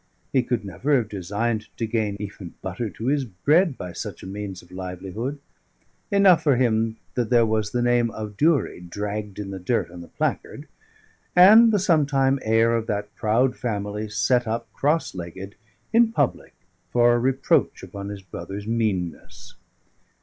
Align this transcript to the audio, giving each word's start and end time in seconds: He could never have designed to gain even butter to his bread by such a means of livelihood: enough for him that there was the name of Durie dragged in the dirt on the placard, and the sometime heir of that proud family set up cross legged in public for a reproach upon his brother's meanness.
He 0.33 0.41
could 0.41 0.65
never 0.65 0.95
have 0.97 1.09
designed 1.09 1.67
to 1.77 1.85
gain 1.85 2.17
even 2.19 2.55
butter 2.63 2.89
to 2.89 3.05
his 3.05 3.23
bread 3.23 3.77
by 3.77 3.93
such 3.93 4.23
a 4.23 4.25
means 4.25 4.63
of 4.63 4.71
livelihood: 4.71 5.37
enough 6.09 6.41
for 6.41 6.55
him 6.55 6.97
that 7.13 7.29
there 7.29 7.45
was 7.45 7.69
the 7.69 7.83
name 7.83 8.09
of 8.09 8.35
Durie 8.35 8.79
dragged 8.79 9.37
in 9.37 9.51
the 9.51 9.59
dirt 9.59 9.91
on 9.91 10.01
the 10.01 10.07
placard, 10.07 10.67
and 11.35 11.71
the 11.71 11.77
sometime 11.77 12.39
heir 12.41 12.75
of 12.75 12.87
that 12.87 13.13
proud 13.13 13.55
family 13.55 14.09
set 14.09 14.47
up 14.47 14.73
cross 14.73 15.13
legged 15.13 15.53
in 15.93 16.11
public 16.11 16.55
for 16.91 17.13
a 17.13 17.19
reproach 17.19 17.83
upon 17.83 18.09
his 18.09 18.23
brother's 18.23 18.65
meanness. 18.65 19.53